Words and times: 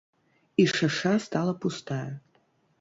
І 0.63 0.65
шаша 0.77 1.13
стала 1.27 1.53
пустая. 1.69 2.05